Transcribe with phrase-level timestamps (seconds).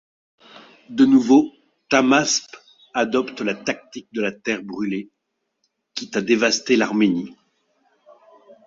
[0.89, 1.51] De nouveau,
[1.87, 2.57] Tahmasp
[2.95, 5.11] adopte la tactique de la terre brûlée,
[5.93, 7.35] quitte à dévaster l'Arménie.